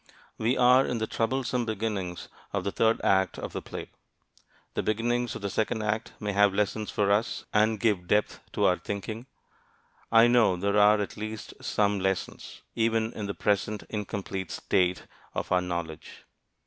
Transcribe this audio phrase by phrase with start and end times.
[0.39, 3.91] We are in the troublesome beginnings of the third act of the play.
[4.73, 8.65] The beginnings of the second act may have lessons for us and give depth to
[8.65, 9.27] our thinking.
[10.11, 15.51] I know there are at least some lessons, even in the present incomplete state of
[15.51, 16.23] our knowledge.